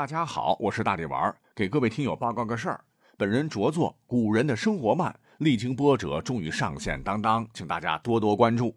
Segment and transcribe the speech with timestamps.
[0.00, 2.82] 大家好，我是大力丸，给各位听友报告个事儿。
[3.18, 8.74] 本人着作《古人的生活慢》，历经波折，终于上线当当，请大家多多关注。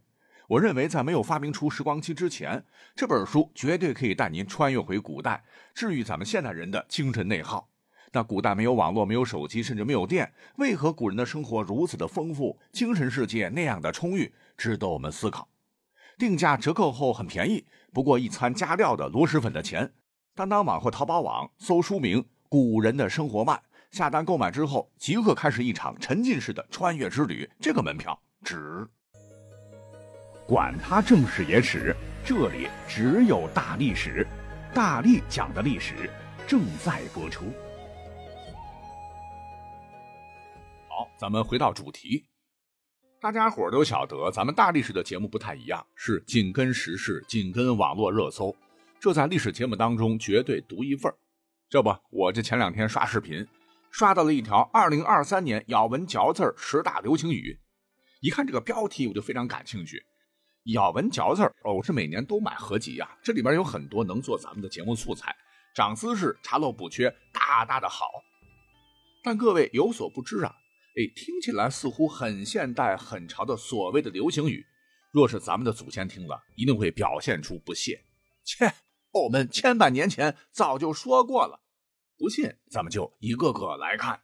[0.50, 5.42] 我认为，在没有发明出时光机之前，这本书绝对可以带您穿越回古代，
[5.74, 7.70] 治愈咱们现代人的精神内耗。
[8.12, 15.48] 那古代没有网络，没有手机，甚至没有电，为何古人的生活如此的丰富，精神世界那样的充裕，值得我们思考。
[16.18, 19.94] 定价折扣后很便宜，不过一餐加料的螺蛳粉的钱。
[20.36, 22.20] 当当网或淘宝网搜书名
[22.50, 23.56] 《古人的生活慢》，
[23.96, 28.88] 下单购买之后，即刻开始一场沉浸式的穿越之旅，这个门票值。
[30.48, 34.26] 管他正史野史，这里只有大历史，
[34.74, 36.10] 大力讲的历史
[36.48, 37.46] 正在播出。
[40.90, 42.26] 好，咱们回到主题。
[43.22, 48.54] 大家伙都晓得，咱们大历史的节目不太一样，是紧跟时事，紧跟网络热搜，
[49.04, 51.14] 这在历史节目当中绝对独一份
[51.70, 53.46] 这不，我这前两天刷视频，
[53.92, 57.60] 刷到了一条2023年咬文嚼字十大流行语，
[58.22, 60.02] 一看这个标题，我就非常感兴趣。
[60.68, 65.36] 咬文嚼字哦，我是每年都买合集呀，这里边有很多能做咱们的节目素材，
[65.76, 68.06] 涨姿势，查漏补缺，大大的好。
[69.22, 70.56] 但各位有所不知啊。
[70.96, 74.66] 哎，听起来似乎很现代、很潮的所谓的流行语，
[75.12, 78.02] 若是咱们的祖先听了，一定会表现出不屑。
[78.46, 78.74] 切，
[79.14, 81.62] 我们千百年前早就说过了。
[82.18, 84.22] 不信，咱们就一个个来看。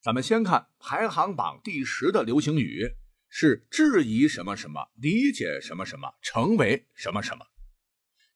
[0.00, 2.94] 咱们先看排行榜第十的流行语
[3.28, 7.44] 是质疑什么什么，理解什么什么，成为什么什么。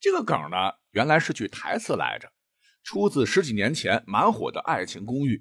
[0.00, 0.56] 这个梗呢，
[0.91, 2.32] 原来是句台词来着，
[2.82, 5.36] 出自十几年前蛮火的《爱情公寓》。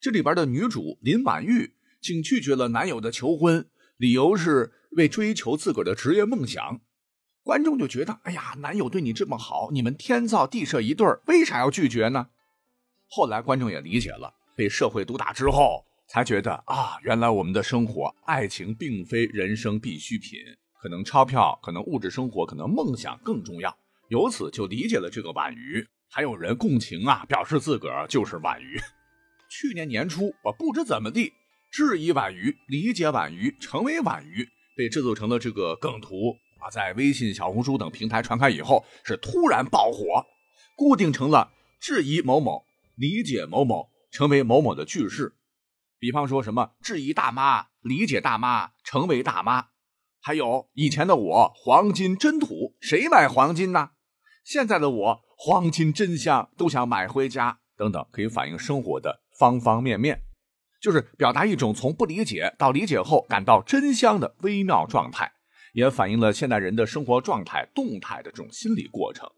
[0.00, 6.80] 这里边的女主林婉玉竟拒绝了男友的求婚，理由是为追求自个儿的职业梦想。
[7.44, 12.28] 观众就觉得，哎呀，男友对你这么好，你们天造地设一对儿，为啥要拒绝呢？
[13.08, 20.38] 后来观众也理解了，被社会毒打之后，才觉得啊，原来我们的生活，爱情并非人生必需品，
[20.80, 23.76] 可能钞票，可能物质生活，可能梦想更重要。
[24.08, 25.86] 由此就理解了这个婉瑜。
[26.14, 28.78] 还有人共情啊，表示自个儿就是婉瑜。
[29.48, 31.32] 去年年初，我不知怎么地，
[31.70, 40.24] 质疑婉瑜、理解婉瑜、成为婉瑜，被制作成了这个梗图啊，在微信、小红书等平台传开以后，是突然爆火，
[40.76, 41.50] 固定成了
[41.80, 42.62] 质疑某某、
[42.94, 45.34] 理解某某，成为某某的句式。
[45.98, 49.66] 比方说什么质疑大妈、理解大妈、成为大妈，
[50.20, 53.90] 还有以前的我黄金真土，谁买黄金呢？
[54.44, 57.58] 现在的我黄金真香，都想买回家。
[57.76, 60.22] 等等，可以反映生活的方方面面，
[60.80, 65.32] 就是表达一种从不理解到理解后感到真香的微妙状态，
[65.72, 69.28] 也反映了现代人的生活状态动态的这种心理过程。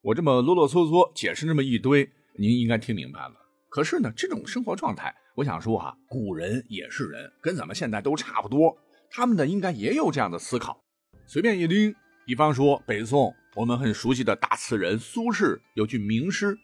[0.00, 3.34] 我这么啰啰嗦嗦解释这么一堆，您应该听明白了。
[3.68, 8.76] 可是呢，这种生活状态，我想说哈，古人也是人，跟咱们现在都差不多，
[9.10, 10.80] 他们呢应该也有这样的思考。
[11.26, 11.94] 随便一拎，
[12.24, 16.56] 比方说北宋我们很熟悉的大词人苏轼有句名诗。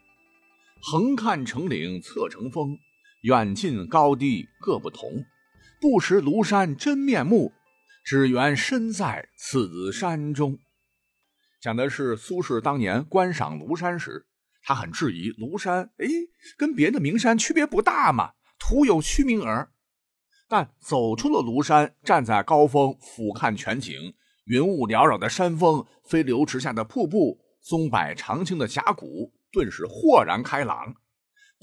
[0.81, 2.79] 横看成岭侧成峰，
[3.23, 5.25] 远近高低各不同。
[5.81, 7.53] 不识庐山真面目，
[8.05, 10.59] 只缘身在此山中。
[11.59, 14.27] 讲的是苏轼当年观赏庐山时，
[14.63, 16.07] 他很质疑庐山，哎，
[16.59, 19.71] 跟别的名山区别不大嘛，徒有虚名耳。
[20.47, 24.15] 但走出了庐山，站在高峰俯瞰全景，
[24.45, 29.33] 云雾缭绕的山峰，飞流直下的瀑布，松柏长青的峡谷。
[29.51, 30.95] 顿时豁然开朗，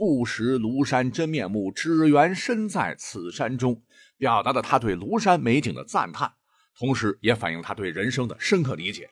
[0.02, 3.84] 不识庐山真面目，只缘身在此山中，
[4.18, 6.34] 表达了他对庐山美景的赞叹，
[6.76, 9.08] 同时也反映他对人生的深刻理解。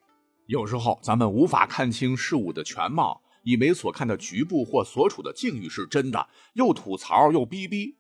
[0.47, 7.95] 有时候咱们无法看清事物的全貌，以为所看的局部或所处的境遇是真的，又吐槽又逼逼。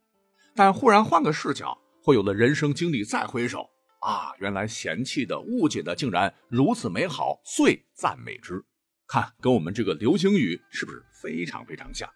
[0.55, 3.69] 但忽然换个视角，会有了人生经历，再回首
[4.01, 8.65] 啊，原来嫌弃的、误解的，竟然如此美好，遂赞美之。
[9.07, 12.09] 看，跟我们这个流行语是不是非常非常像？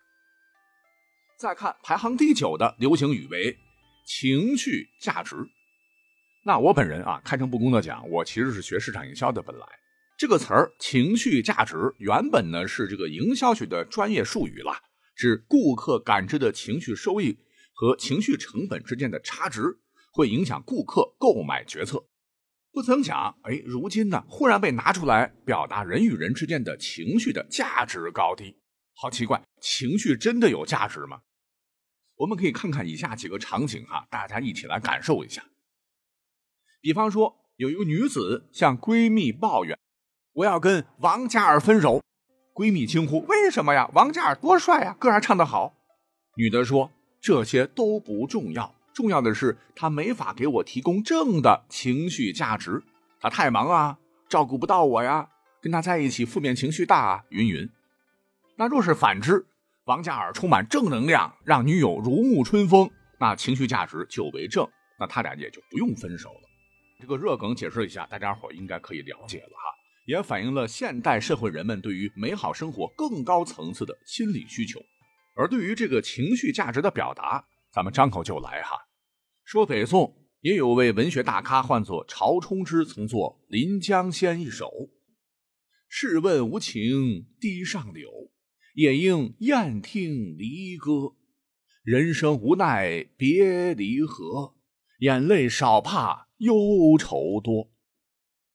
[1.43, 3.57] 再看排行第九的流行语为
[4.07, 5.35] “情绪价值”。
[6.45, 9.41] 那我本人啊，开诚布公的讲，我其实是学市场营销的。
[9.41, 9.67] 本来
[10.17, 14.71] 这个词儿“情绪价值”原本呢是这个营销学的专业术语了，
[15.17, 17.37] 指顾客感知的情绪收益
[17.73, 19.63] 和情绪成本之间的差值，
[20.13, 22.05] 会影响顾客购买决策。
[22.71, 28.55] 不曾想，哎，如今呢，忽然被拿出来表达人与人之间的情绪的价值高低，
[28.95, 31.19] 好奇怪，情绪真的有价值吗？
[32.15, 35.43] 我们可以看看以下几个场景哈，大家一起来感受一下。
[36.81, 39.77] 比方说，有一个女子向闺蜜抱怨
[40.33, 42.01] ：“我要跟王嘉尔分手。”
[42.53, 43.89] 闺蜜惊呼：“为什么呀？
[43.93, 45.73] 王嘉尔多帅呀，歌还唱得好。”
[46.37, 52.83] 女的说：“这些都不重要，重要的是他没法给我提供正的情绪价值，
[53.19, 53.97] 他太忙啊，
[54.29, 55.29] 照顾不到我呀，
[55.61, 57.69] 跟他在一起负面情绪大啊，云云。
[58.57, 59.47] 那若是反之，
[59.85, 62.89] 王嘉尔充满正能量，让女友如沐春风，
[63.19, 64.65] 那情绪价值就为正，
[64.97, 66.41] 那他俩也就不用分手了。
[67.01, 69.73] 这个热梗解释一下，大家伙应该可以了解了哈。”
[70.05, 74.81] 也反映了现代社会人们对于美好生活更高层次的心理需求，
[75.33, 78.75] 而对于这个情绪价值的表达，咱们张口就来哈。
[79.45, 84.69] 说北宋也有位文学大咖，唤作曹冲之，曾作《临江仙》一首
[85.87, 88.09] ：“试问无情堤上柳，
[88.73, 91.13] 也应燕听离歌。
[91.83, 94.55] 人生无奈别离合，
[94.99, 97.69] 眼泪少怕忧愁多。”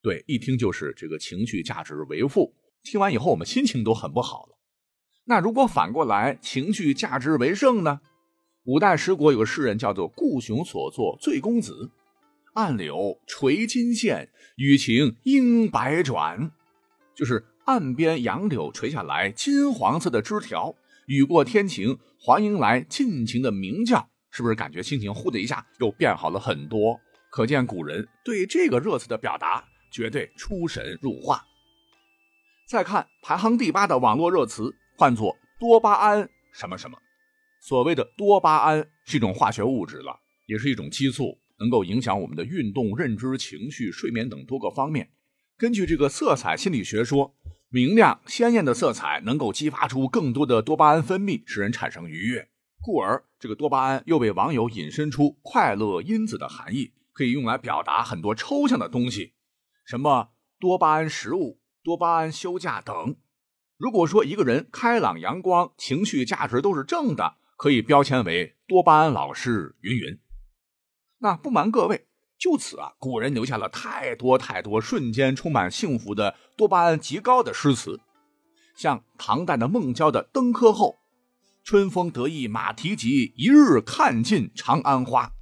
[0.00, 2.54] 对，一听就是这个情绪价值为负。
[2.82, 4.58] 听完以后，我们心情都很不好了。
[5.24, 8.00] 那如果反过来，情绪价值为盛呢？
[8.64, 11.72] 五代十国有个诗人叫做顾雄，所作《醉公子》
[12.54, 16.52] ：“岸柳垂金线，雨晴应百转。”
[17.14, 20.74] 就是岸边杨柳垂下来金黄色的枝条，
[21.04, 26.98] 雨过天晴，欢迎来尽情的鸣叫，是不是感觉心情呼的一下又变好了很多？
[27.30, 29.62] 可见古人对这个热词的表达。
[29.90, 31.46] 绝对出神入化。
[32.68, 36.98] 再看排行第八的网络热词，唤作多巴胺什么什么。
[37.58, 45.08] 所谓的多巴胺是一种化学物质了，也是一种激素，能够影响我们的运动、认知、情绪、睡眠等多个方面。
[45.56, 47.34] 根据这个色彩心理学说，
[47.70, 52.48] 明亮鲜艳的色彩能够激发出更多的多巴胺分泌，使人产生愉悦，
[52.80, 59.34] 故而这个多巴胺又被网友引申出快乐因子的含义，可以用来表达很多抽象的东西。
[59.84, 63.16] 什么多巴胺食物、多巴胺休假等。
[63.76, 70.18] 如果说一个人开朗阳光、情绪价值都是正的，可以标签为多巴胺老师云云。
[71.18, 72.07] 那不瞒各位，
[72.38, 78.00] 就此啊，古人留下了太多太多瞬间充满幸福的多巴胺极高的诗词，
[78.76, 80.92] 像唐代的孟郊的《登科后》
[81.64, 85.32] ：“春风得意马蹄疾，一日看尽长安花。”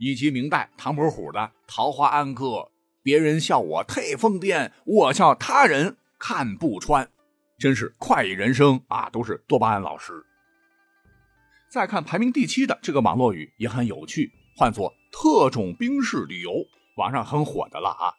[0.00, 2.44] 以及明代唐伯虎的《桃花庵歌》。
[3.02, 7.08] 别人笑我太疯癫，我笑他人看不穿，
[7.58, 9.08] 真是快意人生啊！
[9.10, 10.12] 都是多巴胺老师。
[11.70, 16.52] 再看排名第七的这个网络语也很有趣，唤作特种兵式旅游，
[16.96, 18.14] 网上很火的了啊。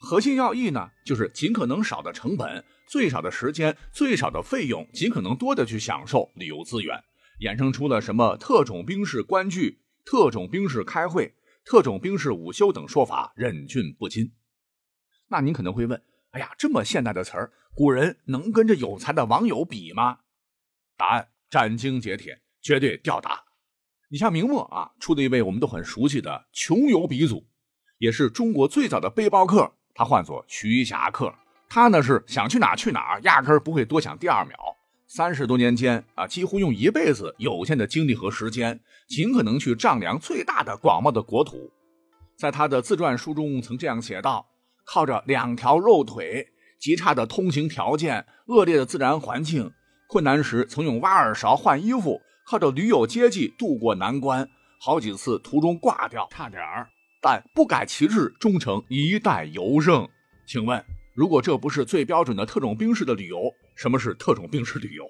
[0.00, 7.02] 核心要义呢，就是尽可能少的成本、最少的时间、最少的费用，尽可能多的去享受旅游资源，
[7.40, 11.34] 衍生出了什么特种兵式观剧、特种兵式开会。
[11.66, 14.34] 特种兵式午休等说法忍俊不禁。
[15.28, 16.02] 那您可能会问：
[16.32, 20.18] 哎呀，这么现代的词儿，古人能跟这有才的网友比吗？
[20.98, 23.43] 答案斩钉截铁，绝对吊打。
[24.10, 27.44] 你像明末啊，出的一位我们都很熟悉的穷游鼻祖，
[27.98, 31.34] 也是中国最早的背包客，他唤作徐霞客。
[31.68, 34.56] 他呢是想去哪去哪，压根儿不会多想第二秒。
[35.06, 41.72] 三十多年间啊，几乎用一辈子有限的精力和时间，尽可能去丈量最大的、广袤的国土。
[42.36, 44.46] 在他的自传书中曾这样写道
[44.84, 46.48] ：“靠着两条肉腿，
[46.78, 49.72] 极差的通行条件，恶劣的自然环境，
[50.08, 54.48] 困难时曾用挖耳勺换衣服，靠着驴友接济渡过难关，
[54.80, 56.88] 好几次途中挂掉，差点儿，
[57.20, 60.08] 但不改其志，终成一代游胜。”
[60.46, 60.84] 请问？
[61.14, 65.08] 如果这不是最标准的特种兵式的旅游，什么是特种兵式旅游？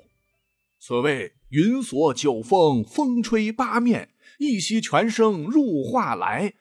[0.79, 6.53] 所谓“云锁九峰，风吹八面，一袭全声入画来。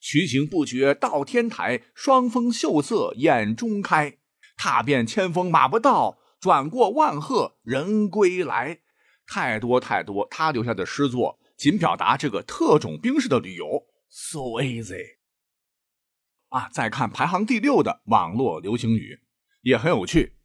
[0.00, 4.18] 徐行不觉到天台，双峰秀色眼中开。
[4.56, 8.78] 踏遍千峰马不到，转过万壑人归来。”
[9.32, 15.16] 太多太多，他留下的诗作仅表达这个特种兵式的旅游，so easy。
[16.50, 19.20] 啊，再看排行第六的网络流行语，
[19.62, 20.36] 也很有趣。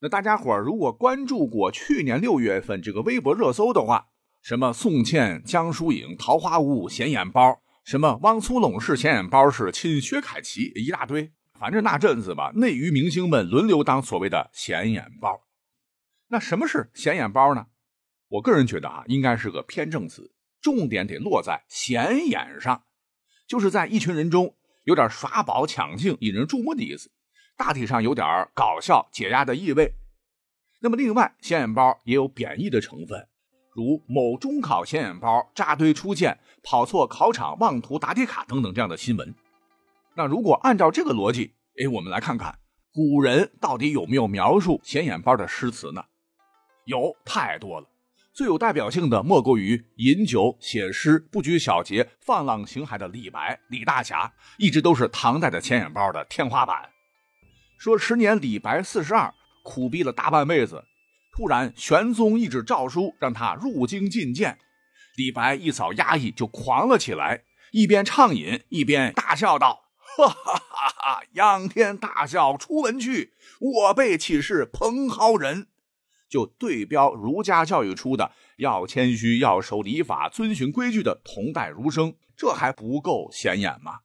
[0.00, 4.08] 那大家伙如果关注过去年六月份这个微博热搜的话，
[4.42, 11.32] 什么宋茜、江疏影、桃花坞显眼包，什么汪苏泷是显眼包是亲薛凯琪，一大堆。
[11.56, 15.40] 反正那阵子吧，内娱明星们轮流当所谓的显眼包。
[16.26, 17.66] 那什么是显眼包呢？
[18.28, 22.82] 我个人觉得啊，应该是个偏正词，重点得落在显眼上，
[23.46, 24.54] 就是在一群人中。
[24.86, 27.10] 有点耍宝抢镜、引人注目的意思，
[27.56, 29.94] 大体上有点搞笑解压的意味。
[30.82, 33.26] 那么，另外显眼包也有贬义的成分，
[33.72, 39.34] 如某中考显眼包扎堆出现、跑错考场妄图答题卡等等这样的新闻。
[40.14, 42.58] 那如果按照这个逻辑，哎，我们来看看
[42.92, 46.04] 古人到底有没有描述显眼包的诗词呢？
[46.84, 47.88] 有太多了。
[48.34, 56.90] 最有代表性的莫过于饮酒、写诗、不拘小节、放浪形骸的李白、李大侠，一直都是唐代的钱眼包的天花板。
[57.78, 60.82] 说时年李白四十二，苦逼了大半辈子，
[61.32, 64.58] 突然玄宗一纸诏书让他入京觐见，
[65.16, 69.84] 李白一扫压抑就狂了起来，一边畅饮一边大笑道。
[70.16, 71.22] 哈哈哈哈！
[71.32, 75.68] 仰天大笑出门去，我辈岂是蓬蒿人？
[76.34, 84.00] 就对标儒家教育出的要谦虚、要守礼法、遵循规矩的同代儒生，这还不够显眼吗？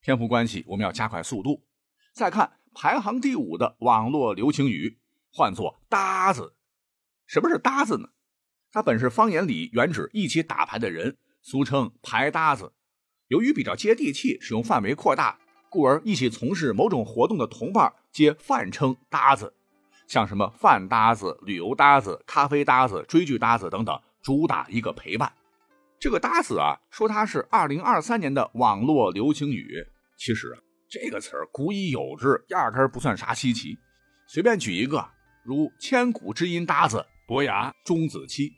[0.00, 1.66] 篇幅关系，我们要加快速度。
[2.14, 4.96] 再看排行第五的网络流行语，
[5.30, 6.54] 唤作“搭子”。
[7.28, 8.08] 什么是搭子呢？
[8.70, 12.72] 它本是方言里原指一起打牌的人，俗称牌搭子。
[13.28, 19.52] 由于比较接地气，使用范围扩大，故而一起从事某种活动的同伴皆泛称搭子。
[20.12, 25.32] 像什么饭搭子、旅游搭子、咖啡搭子、追剧搭子等等，主打一个陪伴。
[25.98, 29.82] 这个搭子啊，说它是二零二三年的网络流行语，
[30.18, 30.54] 其实，
[30.86, 33.78] 这个词儿古已有之，压根不算啥稀奇。
[34.26, 35.02] 随便举一个，
[35.42, 38.52] 如千古知音搭子伯牙、钟子期，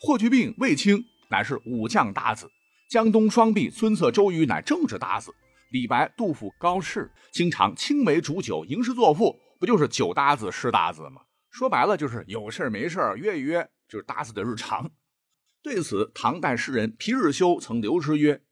[0.00, 2.50] 霍去病、卫青乃是武将搭子。
[2.88, 5.34] 江东双璧孙策、周瑜乃政治搭子，
[5.70, 11.22] 李白、杜甫、高适经常青梅煮酒、吟诗作赋，不就是酒搭子、诗搭子吗？
[11.48, 14.90] 说白了就是有事没事约一约，就是搭子的日常。
[15.62, 18.42] 对此，唐代诗人皮日休曾留诗曰：“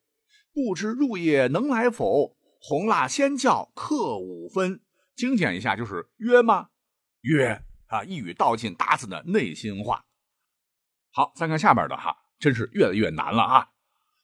[0.55, 2.37] 不知入夜能来否？
[2.61, 4.83] 红蜡先叫客五分。”
[5.17, 6.69] 精简一下就是约吗？
[7.23, 8.05] 约啊！
[8.05, 10.05] 一语道尽搭子的内心话。
[11.11, 13.71] 好，再看下边的哈，真是越来越难了啊！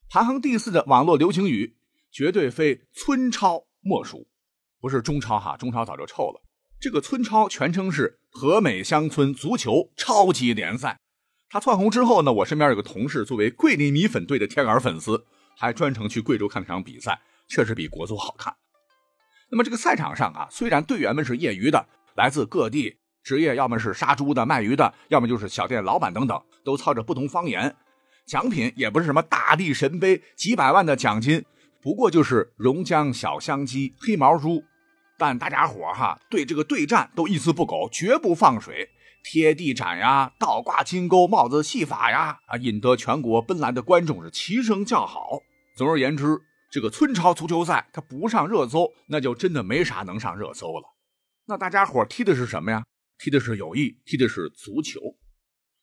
[0.09, 1.77] 排行第四的网络流行语，
[2.13, 4.29] 绝对非村超莫属，
[4.79, 6.46] 不是中超哈，中超早就臭了。
[6.87, 11.01] 这个村超全称是和美乡村足球超级联赛。
[11.51, 15.27] 他窜红之后呢，我身边有个同事，作为桂林米粉队的天杆粉丝，
[15.59, 18.55] 还专程去贵州看了场比赛，确实比国足好看。
[19.51, 27.75] 那么这个赛场上啊，虽然队员们是业余的，来自各地，职业要么是杀猪的、卖鱼的，要么就是小店老板等等，都操着不同方言。
[28.29, 31.45] 奖品也不是什么大力神杯，几百万的奖金，
[31.83, 34.63] 不过就是榕江小香鸡、黑毛猪。
[35.19, 38.91] 但大家伙哈对这个对战都一丝不苟，绝不放水，
[39.25, 45.41] 贴地斩呀，倒挂金钩、帽子戏法呀，啊，引得全国奔来的观众是齐声叫好。
[45.77, 50.85] 总而言之，这个村超足球赛它不上热搜，那就真的没啥能上热搜了。
[51.47, 52.85] 那大家伙踢的是什么呀？
[53.19, 55.01] 踢的是友谊，踢的是足球。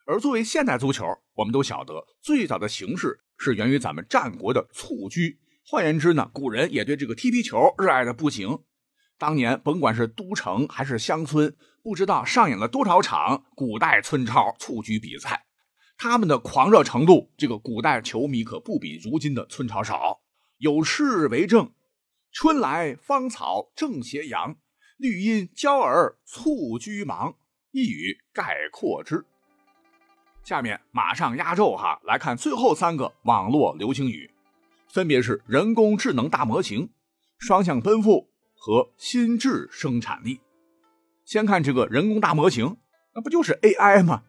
[0.05, 5.39] 而作为现代足球，我们都晓得，最早的形式是源于咱们战国的蹴鞠。
[5.65, 8.59] 换言之呢，古人也对这个踢皮球热爱的不行。
[9.23, 15.45] 当年甭管是都城还是乡村，不知道上演了多少场古代村超蹴鞠比赛。
[15.97, 20.19] 他们的狂热程度，这个古代球迷可不比如今的村超少。
[20.57, 21.71] 有诗为证
[22.33, 24.57] ：“春来芳草正斜阳，
[24.97, 27.35] 绿荫娇儿蹴鞠忙。”
[27.71, 29.23] 一语概括之。
[30.43, 34.31] 下面马上压轴哈，来看最后三个网络流行语，
[34.89, 36.89] 分别是人工智能大模型、
[37.37, 38.32] 双向奔赴
[38.65, 40.39] 和心智生产力。
[41.25, 42.77] 先看这个人工大模型，
[43.13, 44.23] 那不就是 AI 吗？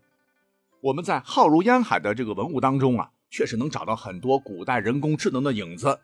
[0.83, 6.01] 我们在浩如烟海的这个文物当中啊，确实能找到很多古代人工智能的影子，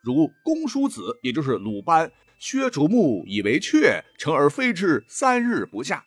[0.00, 6.04] 如公叔子，也就是鲁班，削竹木以为雀，成而飞之三日不下。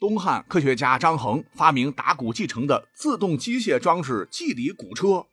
[0.00, 5.24] 东汉科学家张衡发明打鼓继承的自动机械装置季里鼓车，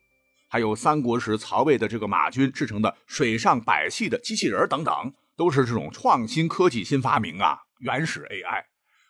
[0.47, 4.93] 还有三国时曹魏的这个马军制成的水上百戏的机器人等等，
[5.41, 7.57] 都是这种创新科技新发明啊！
[7.79, 8.63] 原始 AI，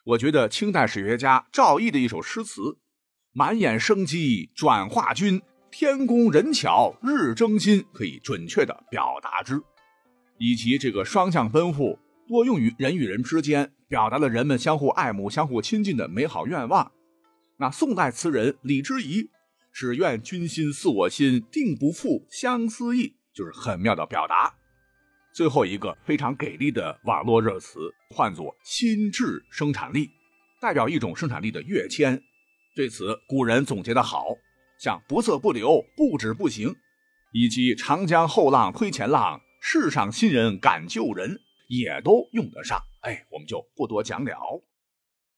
[0.06, 2.78] 我觉得清代史学家赵翼的一首诗词
[3.36, 9.62] “满眼生机转化君，天工人巧日争新”可以准确的表达之，
[10.38, 12.00] 以及这个双向奔赴。
[12.30, 16.94] 多用于人与人之间，表达了人们相互爱慕、相互亲近的美好愿望。
[17.58, 19.30] 那宋代词人李之仪
[19.74, 24.54] “只愿君心似我心，定不负相思意”，就是很妙的表达。
[25.34, 30.10] 最后一个非常给力的网络热词，唤作“心智生产力”，
[30.62, 32.22] 代表一种生产力的跃迁。
[32.76, 34.36] 对此，古人总结的好，
[34.78, 36.76] 像“不色不流，不止不行”，
[37.34, 41.40] 以及“长江后浪推前浪，世上新人赶旧人”。
[41.72, 44.62] 也都用得上，哎，我们就不多讲了。